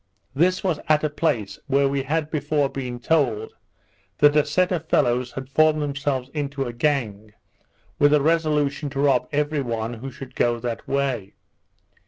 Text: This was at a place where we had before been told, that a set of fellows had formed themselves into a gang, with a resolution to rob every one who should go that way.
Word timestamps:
This 0.33 0.63
was 0.63 0.79
at 0.89 1.03
a 1.03 1.11
place 1.11 1.59
where 1.67 1.87
we 1.87 2.01
had 2.01 2.31
before 2.31 2.69
been 2.69 2.99
told, 2.99 3.53
that 4.17 4.35
a 4.35 4.43
set 4.43 4.71
of 4.71 4.89
fellows 4.89 5.33
had 5.33 5.47
formed 5.47 5.79
themselves 5.79 6.29
into 6.33 6.65
a 6.65 6.73
gang, 6.73 7.33
with 7.99 8.11
a 8.11 8.19
resolution 8.19 8.89
to 8.89 8.99
rob 8.99 9.29
every 9.31 9.61
one 9.61 9.93
who 9.93 10.09
should 10.09 10.33
go 10.33 10.59
that 10.59 10.87
way. 10.87 11.35